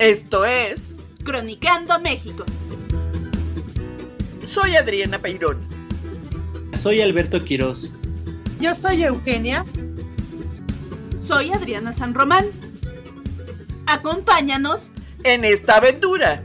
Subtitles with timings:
[0.00, 2.46] Esto es Cronicando México.
[4.42, 5.60] Soy Adriana Peirón.
[6.74, 7.92] Soy Alberto Quirós.
[8.58, 9.66] Yo soy Eugenia.
[11.22, 12.46] Soy Adriana San Román.
[13.84, 14.90] Acompáñanos
[15.22, 16.42] en esta aventura.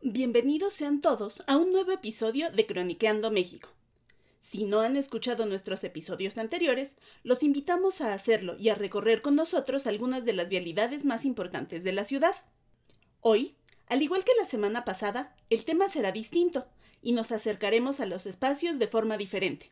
[0.00, 3.68] Bienvenidos sean todos a un nuevo episodio de Croniqueando México.
[4.50, 9.34] Si no han escuchado nuestros episodios anteriores, los invitamos a hacerlo y a recorrer con
[9.34, 12.34] nosotros algunas de las vialidades más importantes de la ciudad.
[13.20, 13.56] Hoy,
[13.88, 16.66] al igual que la semana pasada, el tema será distinto
[17.02, 19.70] y nos acercaremos a los espacios de forma diferente.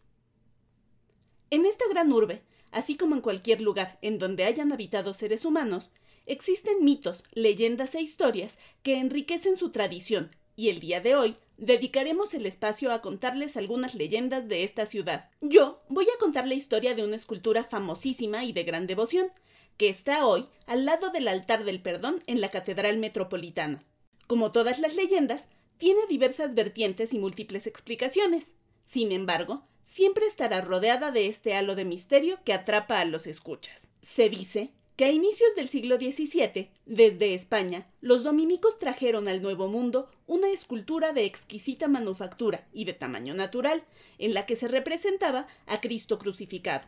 [1.48, 5.90] En esta gran urbe, así como en cualquier lugar en donde hayan habitado seres humanos,
[6.26, 12.34] existen mitos, leyendas e historias que enriquecen su tradición y el día de hoy dedicaremos
[12.34, 15.30] el espacio a contarles algunas leyendas de esta ciudad.
[15.40, 19.30] Yo voy a contar la historia de una escultura famosísima y de gran devoción,
[19.76, 23.84] que está hoy al lado del altar del perdón en la Catedral Metropolitana.
[24.26, 25.48] Como todas las leyendas,
[25.78, 28.54] tiene diversas vertientes y múltiples explicaciones.
[28.86, 33.88] Sin embargo, siempre estará rodeada de este halo de misterio que atrapa a los escuchas.
[34.00, 39.68] Se dice que a inicios del siglo XVII, desde España, los dominicos trajeron al Nuevo
[39.68, 43.84] Mundo una escultura de exquisita manufactura y de tamaño natural,
[44.18, 46.86] en la que se representaba a Cristo crucificado.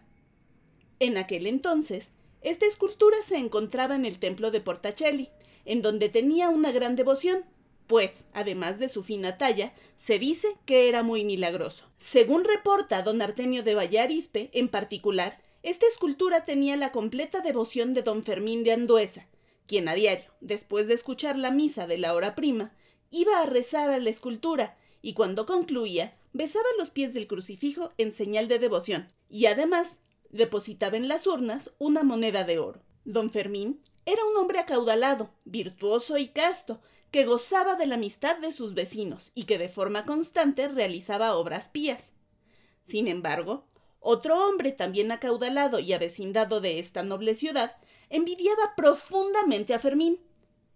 [1.00, 2.08] En aquel entonces,
[2.40, 5.28] esta escultura se encontraba en el templo de Portacelli,
[5.66, 7.44] en donde tenía una gran devoción,
[7.86, 11.84] pues, además de su fina talla, se dice que era muy milagroso.
[11.98, 18.02] Según reporta don Artemio de Vallarispe, en particular, esta escultura tenía la completa devoción de
[18.02, 19.26] don Fermín de Anduesa,
[19.66, 22.72] quien a diario, después de escuchar la misa de la hora prima,
[23.10, 28.12] iba a rezar a la escultura y cuando concluía besaba los pies del crucifijo en
[28.12, 29.98] señal de devoción y además
[30.30, 32.82] depositaba en las urnas una moneda de oro.
[33.04, 36.80] Don Fermín era un hombre acaudalado, virtuoso y casto,
[37.10, 41.68] que gozaba de la amistad de sus vecinos y que de forma constante realizaba obras
[41.68, 42.12] pías.
[42.86, 43.66] Sin embargo,
[44.00, 47.76] otro hombre también acaudalado y avecindado de esta noble ciudad
[48.10, 50.20] envidiaba profundamente a Fermín.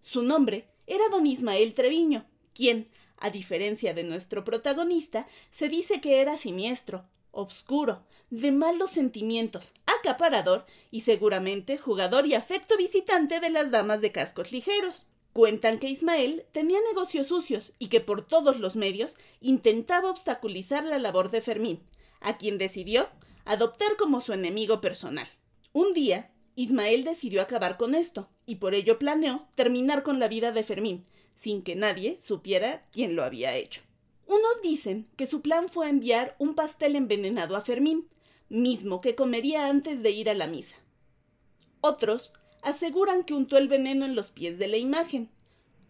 [0.03, 2.89] Su nombre era don Ismael Treviño, quien,
[3.19, 10.67] a diferencia de nuestro protagonista, se dice que era siniestro, obscuro, de malos sentimientos, acaparador
[10.91, 15.07] y seguramente jugador y afecto visitante de las damas de cascos ligeros.
[15.33, 20.99] Cuentan que Ismael tenía negocios sucios y que por todos los medios intentaba obstaculizar la
[20.99, 21.81] labor de Fermín,
[22.25, 23.09] a quien decidió
[23.45, 25.29] adoptar como su enemigo personal.
[25.73, 30.53] Un día, Ismael decidió acabar con esto, y por ello planeó terminar con la vida
[30.53, 33.83] de Fermín, sin que nadie supiera quién lo había hecho.
[34.27, 38.09] Unos dicen que su plan fue enviar un pastel envenenado a Fermín,
[38.49, 40.77] mismo que comería antes de ir a la misa.
[41.81, 42.33] Otros
[42.63, 45.31] aseguran que untó el veneno en los pies de la imagen.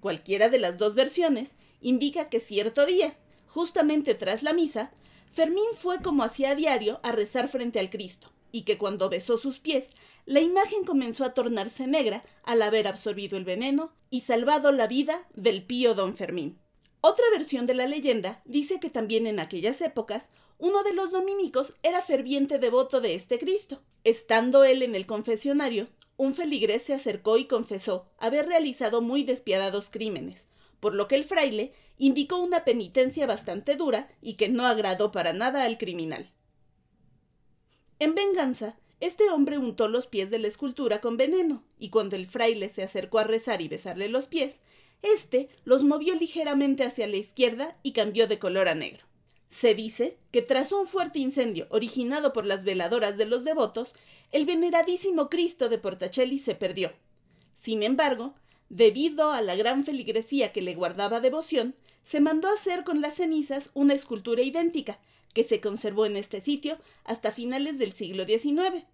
[0.00, 3.16] Cualquiera de las dos versiones indica que cierto día,
[3.47, 4.92] justamente tras la misa,
[5.32, 9.60] Fermín fue como hacía diario a rezar frente al Cristo, y que cuando besó sus
[9.60, 9.88] pies,
[10.26, 15.26] la imagen comenzó a tornarse negra al haber absorbido el veneno y salvado la vida
[15.32, 16.59] del pío don Fermín.
[17.00, 20.28] Otra versión de la leyenda dice que también en aquellas épocas
[20.59, 23.82] uno de los dominicos era ferviente devoto de este Cristo.
[24.04, 29.88] Estando él en el confesionario, un feligrés se acercó y confesó haber realizado muy despiadados
[29.91, 30.47] crímenes,
[30.82, 35.32] por lo que el fraile indicó una penitencia bastante dura y que no agradó para
[35.32, 36.32] nada al criminal.
[38.00, 42.26] En venganza, este hombre untó los pies de la escultura con veneno, y cuando el
[42.26, 44.59] fraile se acercó a rezar y besarle los pies,
[45.03, 49.06] éste los movió ligeramente hacia la izquierda y cambió de color a negro.
[49.50, 53.94] Se dice que tras un fuerte incendio originado por las veladoras de los devotos,
[54.32, 56.92] el veneradísimo Cristo de Portacelli se perdió.
[57.54, 58.34] Sin embargo,
[58.72, 61.75] debido a la gran feligresía que le guardaba devoción,
[62.05, 64.99] se mandó a hacer con las cenizas una escultura idéntica,
[65.34, 68.86] que se conservó en este sitio hasta finales del siglo XIX.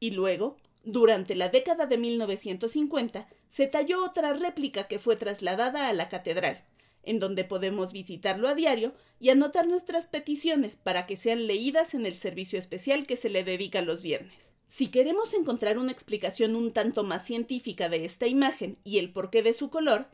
[0.00, 5.92] Y luego, durante la década de 1950, se talló otra réplica que fue trasladada a
[5.92, 6.64] la catedral,
[7.02, 12.06] en donde podemos visitarlo a diario y anotar nuestras peticiones para que sean leídas en
[12.06, 14.47] el servicio especial que se le dedica los viernes.
[14.68, 19.42] Si queremos encontrar una explicación un tanto más científica de esta imagen y el porqué
[19.42, 20.08] de su color,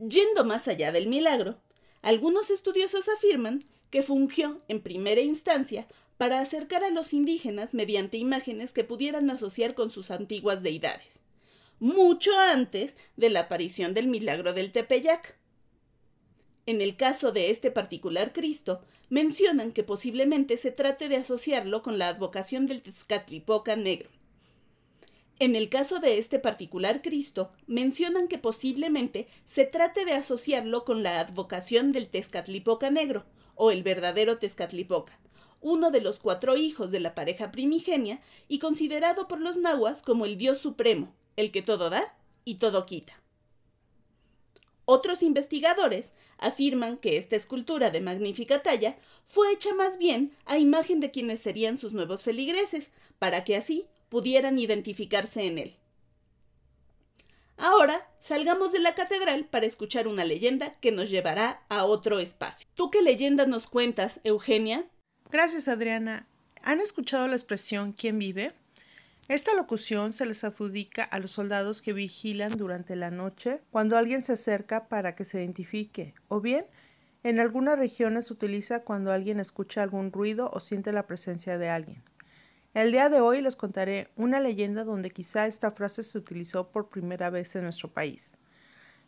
[0.00, 1.60] Yendo más allá del milagro,
[2.00, 5.86] algunos estudiosos afirman que fungió en primera instancia
[6.16, 11.20] para acercar a los indígenas mediante imágenes que pudieran asociar con sus antiguas deidades,
[11.80, 15.36] mucho antes de la aparición del milagro del Tepeyac.
[16.70, 21.98] En el caso de este particular Cristo, mencionan que posiblemente se trate de asociarlo con
[21.98, 24.08] la advocación del Tezcatlipoca negro.
[25.40, 31.02] En el caso de este particular Cristo, mencionan que posiblemente se trate de asociarlo con
[31.02, 33.24] la advocación del Tezcatlipoca Negro,
[33.56, 35.18] o el verdadero Tezcatlipoca,
[35.60, 40.24] uno de los cuatro hijos de la pareja primigenia y considerado por los nahuas como
[40.24, 43.20] el Dios supremo, el que todo da y todo quita.
[44.92, 50.98] Otros investigadores afirman que esta escultura de magnífica talla fue hecha más bien a imagen
[50.98, 52.90] de quienes serían sus nuevos feligreses,
[53.20, 55.76] para que así pudieran identificarse en él.
[57.56, 62.66] Ahora salgamos de la catedral para escuchar una leyenda que nos llevará a otro espacio.
[62.74, 64.90] ¿Tú qué leyenda nos cuentas, Eugenia?
[65.30, 66.26] Gracias, Adriana.
[66.64, 68.54] ¿Han escuchado la expresión ¿quién vive?
[69.30, 74.22] Esta locución se les adjudica a los soldados que vigilan durante la noche cuando alguien
[74.22, 76.66] se acerca para que se identifique, o bien
[77.22, 81.68] en algunas regiones se utiliza cuando alguien escucha algún ruido o siente la presencia de
[81.68, 82.02] alguien.
[82.74, 86.88] El día de hoy les contaré una leyenda donde quizá esta frase se utilizó por
[86.88, 88.36] primera vez en nuestro país.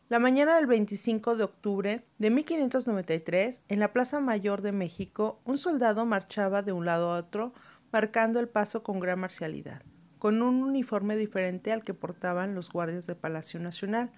[0.08, 5.58] La mañana del 25 de octubre de 1593, en la Plaza Mayor de México, un
[5.58, 7.54] soldado marchaba de un lado a otro,
[7.90, 9.82] marcando el paso con gran marcialidad,
[10.22, 14.12] con un uniforme diferente al que portaban los guardias de Palacio Nacional.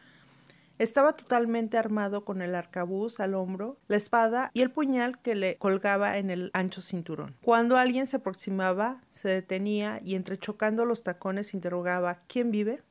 [0.78, 5.56] Estaba totalmente armado con el arcabuz al hombro, la espada y el puñal que le
[5.56, 7.34] colgaba en el ancho cinturón.
[7.40, 12.82] Cuando alguien se aproximaba, se detenía y entrechocando los tacones interrogaba ¿Quién vive?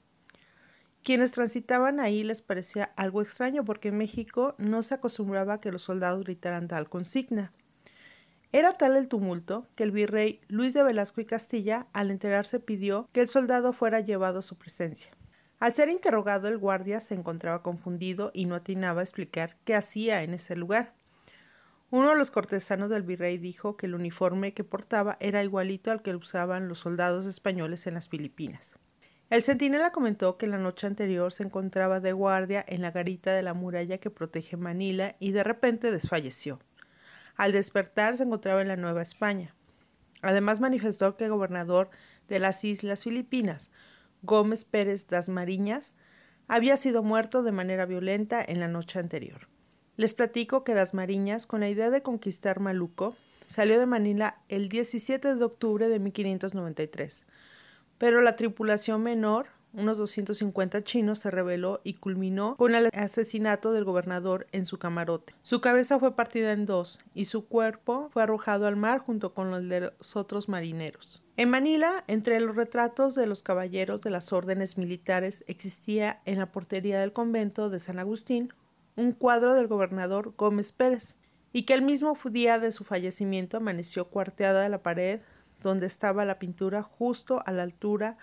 [1.04, 5.71] Quienes transitaban ahí les parecía algo extraño porque en México no se acostumbraba a que
[5.71, 7.54] los soldados gritaran tal consigna.
[8.55, 13.09] Era tal el tumulto que el virrey Luis de Velasco y Castilla, al enterarse, pidió
[13.11, 15.09] que el soldado fuera llevado a su presencia.
[15.59, 20.21] Al ser interrogado el guardia se encontraba confundido y no atinaba a explicar qué hacía
[20.21, 20.94] en ese lugar.
[21.89, 26.03] Uno de los cortesanos del virrey dijo que el uniforme que portaba era igualito al
[26.03, 28.75] que usaban los soldados españoles en las Filipinas.
[29.31, 33.41] El centinela comentó que la noche anterior se encontraba de guardia en la garita de
[33.41, 36.59] la muralla que protege Manila y de repente desfalleció.
[37.35, 39.56] Al despertar se encontraba en la Nueva España.
[40.21, 41.89] Además manifestó que el gobernador
[42.27, 43.71] de las Islas Filipinas,
[44.21, 45.95] Gómez Pérez das Mariñas,
[46.47, 49.47] había sido muerto de manera violenta en la noche anterior.
[49.95, 53.15] Les platico que Das Mariñas, con la idea de conquistar Maluco,
[53.45, 57.27] salió de Manila el 17 de octubre de 1593,
[57.97, 63.83] pero la tripulación menor, unos 250 chinos, se rebeló y culminó con el asesinato del
[63.83, 65.33] gobernador en su camarote.
[65.41, 69.51] Su cabeza fue partida en dos y su cuerpo fue arrojado al mar junto con
[69.51, 71.23] los de los otros marineros.
[71.35, 76.51] En Manila, entre los retratos de los caballeros de las órdenes militares, existía en la
[76.51, 78.53] portería del convento de San Agustín
[78.95, 81.17] un cuadro del gobernador Gómez Pérez,
[81.53, 85.21] y que el mismo día de su fallecimiento amaneció cuarteada de la pared
[85.61, 88.17] donde estaba la pintura justo a la altura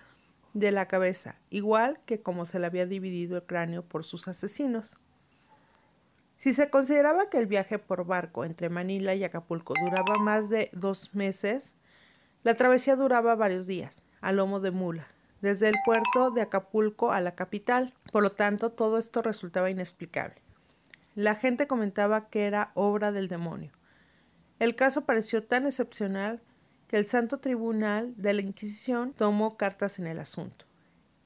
[0.54, 4.96] de la cabeza, igual que como se le había dividido el cráneo por sus asesinos.
[6.36, 10.70] Si se consideraba que el viaje por barco entre Manila y Acapulco duraba más de
[10.72, 11.74] dos meses,
[12.42, 15.06] la travesía duraba varios días, a lomo de mula,
[15.42, 17.92] desde el puerto de Acapulco a la capital.
[18.10, 20.36] Por lo tanto, todo esto resultaba inexplicable.
[21.14, 23.70] La gente comentaba que era obra del demonio.
[24.58, 26.40] El caso pareció tan excepcional
[26.90, 30.64] que el Santo Tribunal de la Inquisición tomó cartas en el asunto.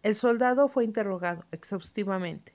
[0.02, 2.52] El soldado fue interrogado exhaustivamente.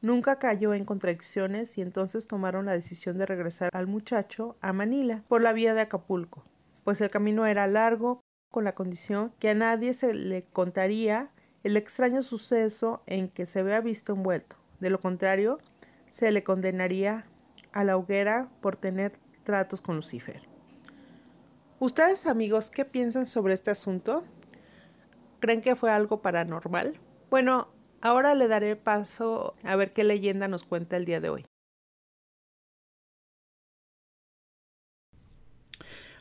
[0.00, 5.22] Nunca cayó en contradicciones y entonces tomaron la decisión de regresar al muchacho a Manila
[5.28, 6.42] por la vía de Acapulco,
[6.82, 11.30] pues el camino era largo, con la condición que a nadie se le contaría
[11.62, 14.56] el extraño suceso en que se había visto envuelto.
[14.80, 15.60] De lo contrario,
[16.08, 17.26] se le condenaría
[17.70, 19.12] a la hoguera por tener
[19.44, 20.49] tratos con Lucifer.
[21.80, 24.22] ¿Ustedes amigos qué piensan sobre este asunto?
[25.40, 27.00] ¿Creen que fue algo paranormal?
[27.30, 27.72] Bueno,
[28.02, 31.46] ahora le daré paso a ver qué leyenda nos cuenta el día de hoy.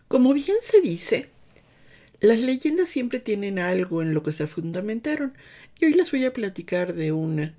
[0.08, 1.30] Como bien se dice,
[2.22, 5.38] las leyendas siempre tienen algo en lo que se fundamentaron
[5.78, 7.54] y hoy les voy a platicar de una,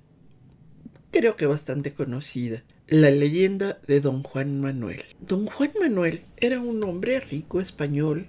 [1.11, 5.05] creo que bastante conocida, la leyenda de Don Juan Manuel.
[5.21, 8.27] Don Juan Manuel era un hombre rico español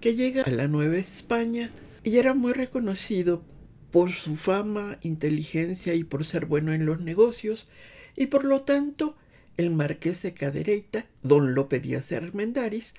[0.00, 1.68] que llega a la Nueva España
[2.04, 3.42] y era muy reconocido
[3.90, 7.66] por su fama, inteligencia y por ser bueno en los negocios
[8.14, 9.16] y por lo tanto
[9.56, 12.94] el marqués de Cadereyta, don Lope Díaz Armendáriz,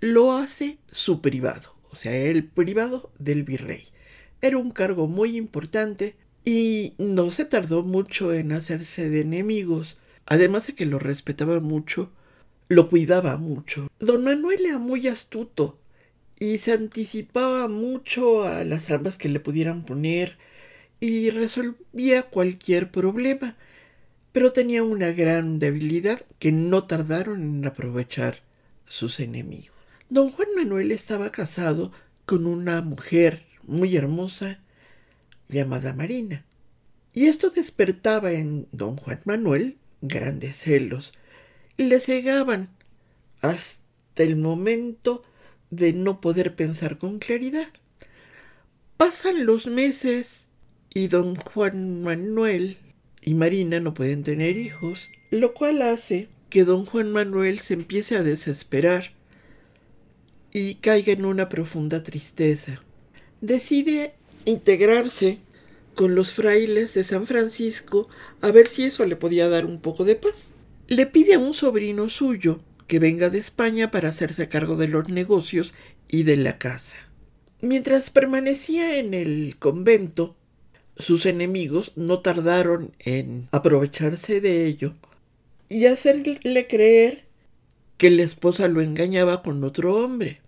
[0.00, 3.84] lo hace su privado, o sea, el privado del virrey.
[4.42, 10.66] Era un cargo muy importante y no se tardó mucho en hacerse de enemigos, además
[10.66, 12.10] de que lo respetaba mucho,
[12.68, 13.88] lo cuidaba mucho.
[14.00, 15.78] Don Manuel era muy astuto
[16.38, 20.38] y se anticipaba mucho a las trampas que le pudieran poner
[21.00, 23.56] y resolvía cualquier problema,
[24.32, 28.42] pero tenía una gran debilidad que no tardaron en aprovechar
[28.88, 29.74] sus enemigos.
[30.08, 31.92] Don Juan Manuel estaba casado
[32.26, 34.60] con una mujer muy hermosa
[35.48, 36.44] llamada Marina,
[37.12, 41.12] y esto despertaba en don Juan Manuel grandes celos.
[41.76, 42.70] Le cegaban
[43.40, 45.22] hasta el momento
[45.70, 47.68] de no poder pensar con claridad.
[48.96, 50.50] Pasan los meses
[50.92, 52.78] y don Juan Manuel
[53.20, 58.16] y Marina no pueden tener hijos, lo cual hace que don Juan Manuel se empiece
[58.16, 59.12] a desesperar
[60.52, 62.80] y caiga en una profunda tristeza.
[63.40, 65.38] Decide integrarse
[65.94, 68.08] con los frailes de San Francisco
[68.40, 70.52] a ver si eso le podía dar un poco de paz.
[70.88, 75.08] Le pide a un sobrino suyo que venga de España para hacerse cargo de los
[75.08, 75.72] negocios
[76.08, 76.98] y de la casa.
[77.60, 80.36] Mientras permanecía en el convento,
[80.96, 84.94] sus enemigos no tardaron en aprovecharse de ello
[85.68, 87.24] y hacerle creer
[87.96, 90.40] que la esposa lo engañaba con otro hombre.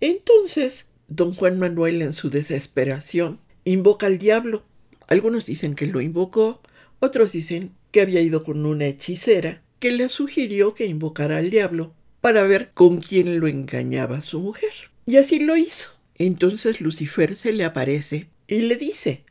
[0.00, 4.62] Entonces, don Juan Manuel, en su desesperación, invoca al diablo.
[5.10, 6.62] Algunos dicen que lo invocó,
[7.00, 11.92] otros dicen que había ido con una hechicera que le sugirió que invocara al diablo
[12.20, 14.70] para ver con quién lo engañaba su mujer.
[15.06, 15.90] Y así lo hizo.
[16.14, 19.24] Entonces Lucifer se le aparece y le dice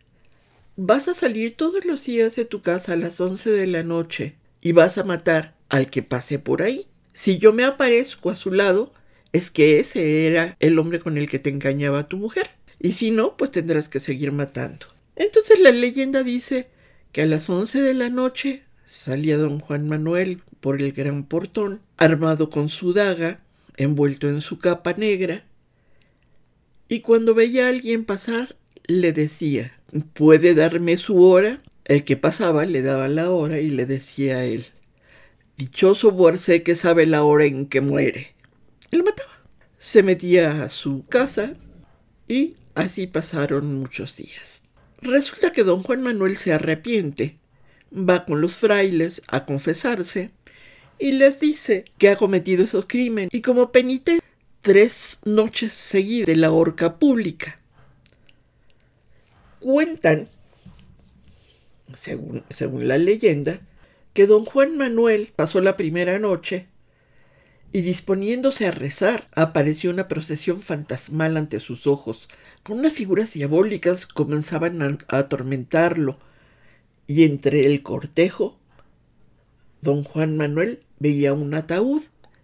[0.75, 4.35] Vas a salir todos los días de tu casa a las once de la noche
[4.61, 6.87] y vas a matar al que pase por ahí.
[7.13, 8.93] Si yo me aparezco a su lado,
[9.31, 12.49] es que ese era el hombre con el que te engañaba tu mujer.
[12.81, 14.87] Y si no, pues tendrás que seguir matando.
[15.19, 16.69] Entonces la leyenda dice
[17.11, 21.81] que a las once de la noche salía don Juan Manuel por el gran portón,
[21.97, 23.43] armado con su daga,
[23.77, 25.45] envuelto en su capa negra,
[26.87, 28.55] y cuando veía a alguien pasar,
[28.87, 29.79] le decía
[30.13, 31.59] ¿Puede darme su hora?
[31.85, 34.67] El que pasaba le daba la hora y le decía a él,
[35.57, 38.35] Dichoso Boarcé que sabe la hora en que muere.
[38.91, 39.29] Él mataba.
[39.77, 41.55] Se metía a su casa
[42.27, 44.68] y así pasaron muchos días.
[45.01, 47.35] Resulta que don Juan Manuel se arrepiente,
[47.93, 50.31] va con los frailes a confesarse
[50.97, 54.23] y les dice que ha cometido esos crímenes y como penitencia
[54.61, 57.59] tres noches seguidas de la horca pública.
[59.59, 60.27] Cuentan,
[61.93, 63.61] según, según la leyenda,
[64.13, 66.67] que don Juan Manuel pasó la primera noche
[67.71, 72.29] y disponiéndose a rezar, apareció una procesión fantasmal ante sus ojos,
[72.63, 76.17] con unas figuras diabólicas comenzaban a, a atormentarlo,
[77.05, 78.59] y entre el cortejo,
[79.81, 82.03] don Juan Manuel veía un ataúd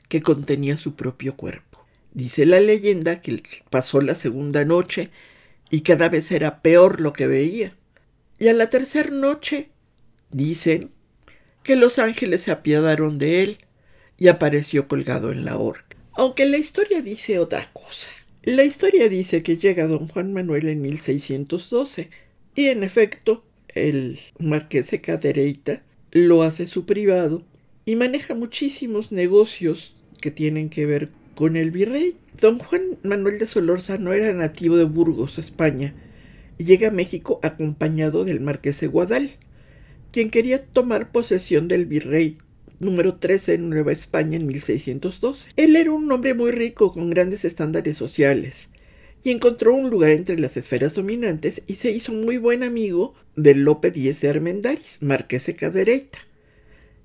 [0.09, 1.85] que contenía su propio cuerpo.
[2.13, 5.11] Dice la leyenda que pasó la segunda noche
[5.69, 7.75] y cada vez era peor lo que veía.
[8.39, 9.69] Y a la tercera noche,
[10.31, 10.91] dicen,
[11.63, 13.64] que los ángeles se apiadaron de él
[14.17, 15.97] y apareció colgado en la horca.
[16.13, 18.11] Aunque la historia dice otra cosa.
[18.43, 22.09] La historia dice que llega don Juan Manuel en 1612
[22.55, 27.43] y en efecto el marqués de Cadereyta lo hace su privado
[27.85, 32.15] y maneja muchísimos negocios que tienen que ver con el virrey.
[32.39, 35.93] Don Juan Manuel de Solórzano era nativo de Burgos, España,
[36.57, 39.31] llega a México acompañado del marqués de Guadal,
[40.11, 42.37] quien quería tomar posesión del virrey
[42.79, 45.51] número 13 en Nueva España en 1612.
[45.55, 48.69] Él era un hombre muy rico con grandes estándares sociales
[49.23, 53.55] y encontró un lugar entre las esferas dominantes y se hizo muy buen amigo de
[53.55, 56.19] Lope Díez de Armendáriz, marqués de Cadereyta,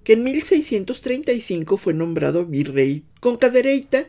[0.04, 3.04] que en 1635 fue nombrado virrey.
[3.20, 4.06] Con Cadereyta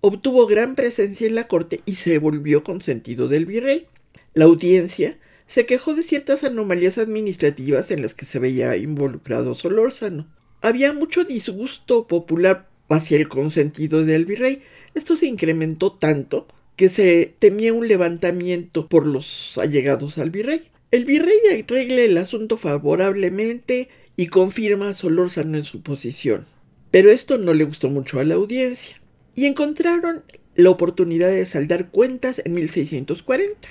[0.00, 3.86] obtuvo gran presencia en la corte y se volvió consentido del virrey.
[4.32, 10.28] La audiencia se quejó de ciertas anomalías administrativas en las que se veía involucrado Solórzano.
[10.62, 14.62] Había mucho disgusto popular hacia el consentido del virrey.
[14.94, 20.62] Esto se incrementó tanto que se temía un levantamiento por los allegados al virrey.
[20.90, 26.46] El virrey arregla el asunto favorablemente y confirma a Solórzano en su posición.
[26.90, 29.00] Pero esto no le gustó mucho a la audiencia
[29.34, 30.24] y encontraron
[30.56, 33.68] la oportunidad de saldar cuentas en 1640,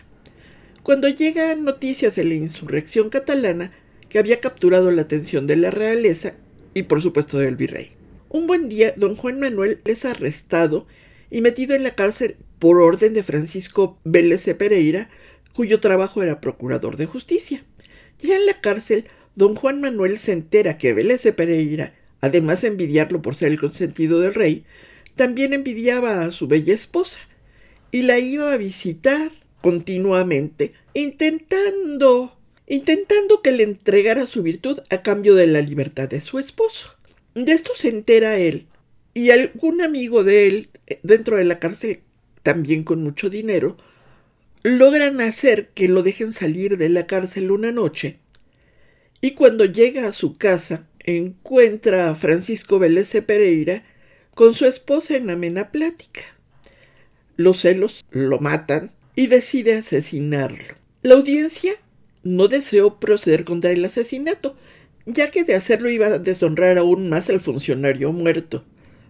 [0.82, 3.72] cuando llegan noticias de la insurrección catalana
[4.08, 6.36] que había capturado la atención de la realeza
[6.80, 7.92] y por supuesto del virrey.
[8.30, 10.88] Un buen día, don Juan Manuel es arrestado
[11.30, 15.10] y metido en la cárcel por orden de Francisco Vélez Pereira,
[15.54, 17.64] cuyo trabajo era procurador de justicia.
[18.20, 19.06] Ya en la cárcel,
[19.36, 24.20] don Juan Manuel se entera que Vélez Pereira, además de envidiarlo por ser el consentido
[24.20, 24.64] del rey,
[25.16, 27.20] también envidiaba a su bella esposa
[27.92, 29.32] y la iba a visitar
[29.62, 32.39] continuamente, intentando
[32.70, 36.96] intentando que le entregara su virtud a cambio de la libertad de su esposo.
[37.36, 38.68] De esto se entera él,
[39.14, 42.02] y algún amigo de él, eh, dentro de la cárcel,
[42.44, 43.76] también con mucho dinero,
[44.64, 48.20] logran hacer que lo dejen salir de la cárcel una noche.
[49.20, 53.84] Y cuando llega a su casa, encuentra a Francisco Vélez Pereira
[54.36, 56.22] con su esposa en amena plática.
[57.36, 60.76] Los celos lo matan y decide asesinarlo.
[61.02, 61.74] La audiencia
[62.30, 64.56] no deseó proceder contra el asesinato,
[65.08, 68.64] ya que de hacerlo iba a deshonrar aún más al funcionario muerto.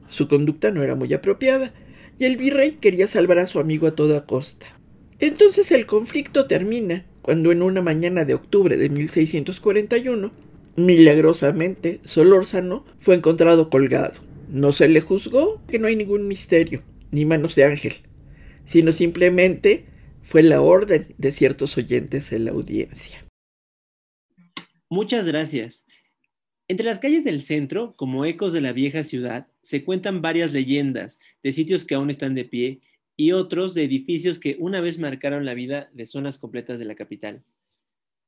[0.10, 1.74] Su conducta no era muy apropiada,
[2.18, 4.68] y el virrey quería salvar a su amigo a toda costa.
[5.20, 10.32] Entonces el conflicto termina cuando en una mañana de octubre de 1641,
[10.78, 14.14] milagrosamente, Solórzano fue encontrado colgado.
[14.50, 17.96] No se le juzgó, que no hay ningún misterio, ni manos de ángel,
[18.66, 19.86] sino simplemente
[20.30, 23.26] fue la orden de ciertos oyentes en la audiencia.
[24.88, 25.88] Muchas gracias.
[26.68, 31.18] Entre las calles del centro, como ecos de la vieja ciudad, se cuentan varias leyendas
[31.42, 32.80] de sitios que aún están de pie
[33.18, 36.94] y otros de edificios que una vez marcaron la vida de zonas completas de la
[36.94, 37.44] capital.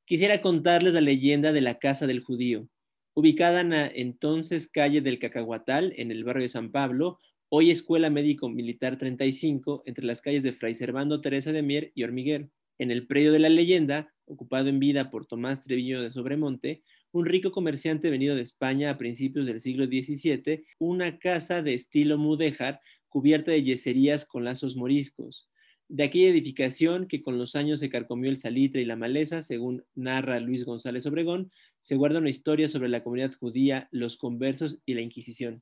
[0.06, 2.68] Quisiera contarles la leyenda de la Casa del Judío,
[3.14, 7.20] ubicada en la entonces calle del Cacahuatal, en el barrio de San Pablo,
[7.54, 12.04] hoy Escuela Médico Militar 35, entre las calles de Fray Servando Teresa de Mier y
[12.04, 12.50] Hormiguero.
[12.80, 16.82] En el predio de la leyenda, ocupado en vida por Tomás Treviño de Sobremonte,
[17.12, 22.18] un rico comerciante venido de España a principios del siglo XVII, una casa de estilo
[22.18, 22.80] mudéjar
[23.10, 25.50] cubierta de yeserías con lazos moriscos.
[25.90, 29.84] De aquella edificación que con los años se carcomió el salitre y la maleza, según
[29.94, 34.94] narra Luis González Obregón, se guarda una historia sobre la comunidad judía, los conversos y
[34.94, 35.62] la Inquisición.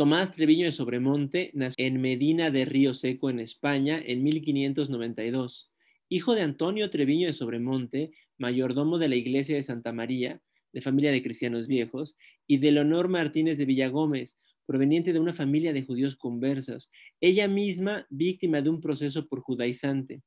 [0.00, 5.70] Tomás Treviño de Sobremonte nació en Medina de Río Seco, en España, en 1592.
[6.08, 10.40] Hijo de Antonio Treviño de Sobremonte, mayordomo de la iglesia de Santa María,
[10.72, 15.74] de familia de cristianos viejos, y de Leonor Martínez de Villagómez, proveniente de una familia
[15.74, 20.22] de judíos conversas, ella misma víctima de un proceso por judaizante.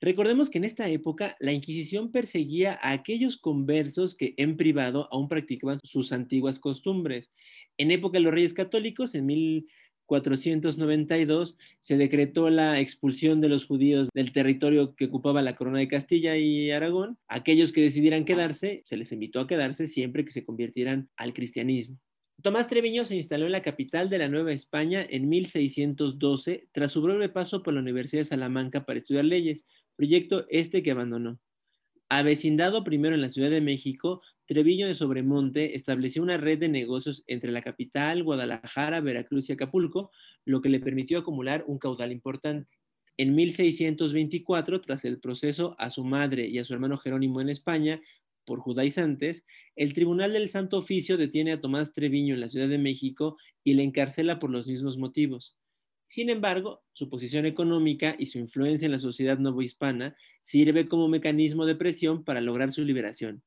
[0.00, 5.26] Recordemos que en esta época la Inquisición perseguía a aquellos conversos que en privado aún
[5.26, 7.32] practicaban sus antiguas costumbres.
[7.78, 14.08] En época de los reyes católicos, en 1492, se decretó la expulsión de los judíos
[14.14, 17.18] del territorio que ocupaba la corona de Castilla y Aragón.
[17.28, 21.98] Aquellos que decidieran quedarse, se les invitó a quedarse siempre que se convirtieran al cristianismo.
[22.42, 27.02] Tomás Treviño se instaló en la capital de la Nueva España en 1612 tras su
[27.02, 29.64] breve paso por la Universidad de Salamanca para estudiar leyes
[29.96, 31.40] proyecto este que abandonó.
[32.08, 37.24] Avecindado primero en la Ciudad de México, Treviño de Sobremonte estableció una red de negocios
[37.26, 40.12] entre la capital, Guadalajara, Veracruz y Acapulco,
[40.44, 42.78] lo que le permitió acumular un caudal importante.
[43.16, 48.00] En 1624, tras el proceso a su madre y a su hermano Jerónimo en España
[48.44, 52.78] por judaizantes, el Tribunal del Santo Oficio detiene a Tomás Treviño en la Ciudad de
[52.78, 55.56] México y le encarcela por los mismos motivos.
[56.06, 61.66] Sin embargo, su posición económica y su influencia en la sociedad novohispana sirve como mecanismo
[61.66, 63.42] de presión para lograr su liberación.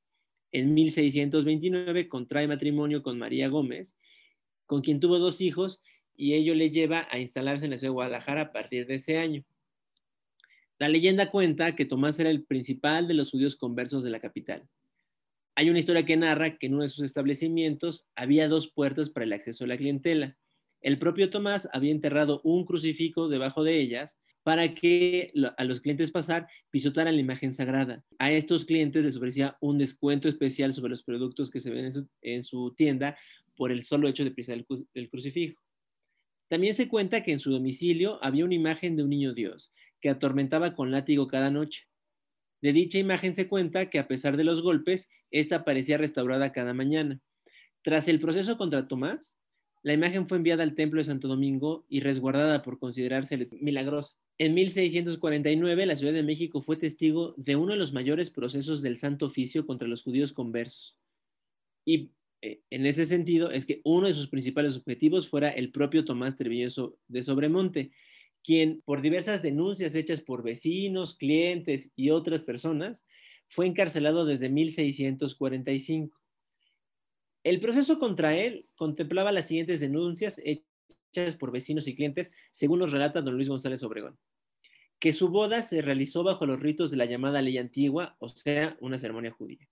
[0.51, 3.95] En 1629 contrae matrimonio con María Gómez,
[4.65, 5.83] con quien tuvo dos hijos,
[6.15, 9.17] y ello le lleva a instalarse en la ciudad de Guadalajara a partir de ese
[9.17, 9.43] año.
[10.79, 14.67] La leyenda cuenta que Tomás era el principal de los judíos conversos de la capital.
[15.55, 19.25] Hay una historia que narra que en uno de sus establecimientos había dos puertas para
[19.25, 20.37] el acceso a la clientela
[20.81, 26.11] el propio Tomás había enterrado un crucifijo debajo de ellas para que a los clientes
[26.11, 28.03] pasar pisotaran la imagen sagrada.
[28.17, 32.43] A estos clientes les ofrecía un descuento especial sobre los productos que se ven en
[32.43, 33.17] su, tienda
[33.55, 35.61] por el solo hecho de pisar el, el crucifijo.
[36.47, 40.09] También se cuenta que en su domicilio había una imagen de un niño Dios que
[40.09, 41.87] atormentaba con látigo cada noche.
[42.61, 46.73] De dicha imagen se cuenta que a pesar de los golpes, esta parecía restaurada cada
[46.73, 47.21] mañana.
[47.81, 49.38] Tras el proceso contra Tomás,
[49.81, 54.15] la imagen fue enviada al Templo de Santo Domingo y resguardada por considerarse milagrosa.
[54.37, 58.97] En 1649, la Ciudad de México fue testigo de uno de los mayores procesos del
[58.97, 60.97] Santo Oficio contra los judíos conversos.
[61.85, 62.11] Y
[62.41, 66.35] eh, en ese sentido es que uno de sus principales objetivos fuera el propio Tomás
[66.35, 66.69] Treviño
[67.07, 67.91] de Sobremonte,
[68.43, 73.05] quien por diversas denuncias hechas por vecinos, clientes y otras personas,
[73.47, 76.18] fue encarcelado desde 1645.
[77.43, 82.91] El proceso contra él contemplaba las siguientes denuncias hechas por vecinos y clientes, según nos
[82.91, 84.19] relata don Luis González Obregón.
[84.99, 88.77] Que su boda se realizó bajo los ritos de la llamada ley antigua, o sea,
[88.81, 89.69] una ceremonia judía.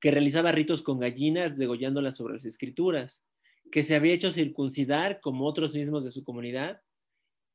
[0.00, 3.22] Que realizaba ritos con gallinas, degollándolas sobre las escrituras.
[3.72, 6.82] Que se había hecho circuncidar como otros mismos de su comunidad.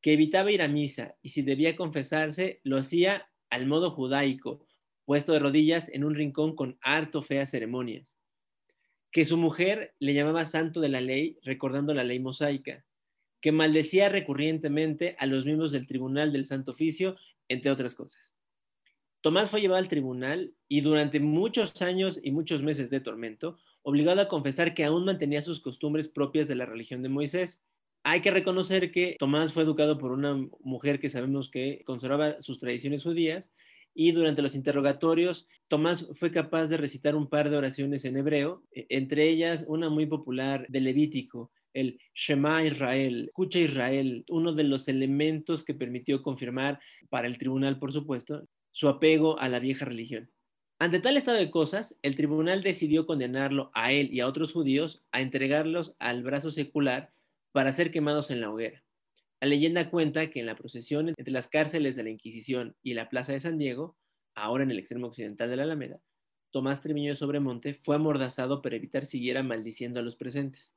[0.01, 4.67] que evitaba ir a misa y si debía confesarse, lo hacía al modo judaico,
[5.05, 8.17] puesto de rodillas en un rincón con harto feas ceremonias.
[9.13, 12.83] Que su mujer le llamaba santo de la ley, recordando la ley mosaica,
[13.39, 17.15] que maldecía recurrentemente a los miembros del tribunal del Santo Oficio,
[17.47, 18.33] entre otras cosas.
[19.21, 24.19] Tomás fue llevado al tribunal y durante muchos años y muchos meses de tormento, obligado
[24.19, 27.61] a confesar que aún mantenía sus costumbres propias de la religión de Moisés.
[28.03, 32.59] Hay que reconocer que Tomás fue educado por una mujer que sabemos que conservaba sus
[32.59, 33.51] tradiciones judías
[33.93, 38.63] y durante los interrogatorios Tomás fue capaz de recitar un par de oraciones en hebreo,
[38.71, 44.63] e, entre ellas una muy popular de Levítico, el Shema Israel, escucha Israel, uno de
[44.65, 46.79] los elementos que permitió confirmar
[47.09, 50.29] para el tribunal, por supuesto, su apego a la vieja religión.
[50.79, 55.03] Ante tal estado de cosas, el tribunal decidió condenarlo a él y a otros judíos
[55.11, 57.11] a entregarlos al brazo secular
[57.51, 58.82] para ser quemados en la hoguera.
[59.43, 63.09] La leyenda cuenta que en la procesión entre las cárceles de la Inquisición y la
[63.09, 63.97] Plaza de San Diego,
[64.35, 65.99] ahora en el extremo occidental de la Alameda,
[66.49, 70.73] Tomás Treviño de Sobremonte fue amordazado para evitar siguiera maldiciendo a los presentes.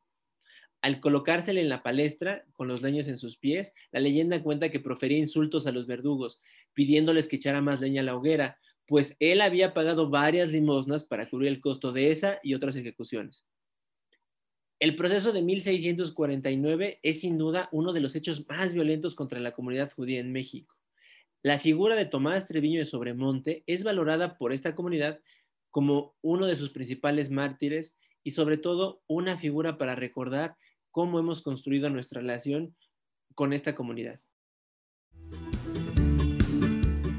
[0.82, 4.80] Al colocársele en la palestra, con los leños en sus pies, la leyenda cuenta que
[4.80, 6.40] profería insultos a los verdugos,
[6.74, 11.30] pidiéndoles que echara más leña a la hoguera, pues él había pagado varias limosnas para
[11.30, 13.44] cubrir el costo de esa y otras ejecuciones.
[14.78, 19.52] El proceso de 1649 es sin duda uno de los hechos más violentos contra la
[19.52, 20.76] comunidad judía en México.
[21.42, 25.20] La figura de Tomás Treviño de Sobremonte es valorada por esta comunidad
[25.70, 30.56] como uno de sus principales mártires y sobre todo una figura para recordar
[30.90, 32.76] cómo hemos construido nuestra relación
[33.34, 34.20] con esta comunidad.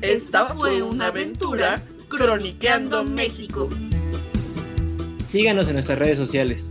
[0.04, 3.68] Esta fue una aventura croniqueando México.
[5.26, 6.70] Síganos en nuestras redes sociales.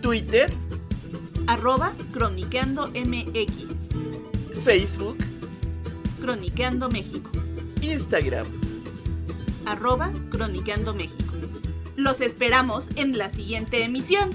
[0.00, 0.52] Twitter,
[1.46, 3.52] Arroba Croniqueando MX.
[4.62, 5.18] Facebook,
[6.20, 7.30] Croniqueando México.
[7.82, 8.46] Instagram.
[9.64, 11.34] Arroba Croniqueando México.
[11.96, 14.30] Los esperamos en la siguiente emisión.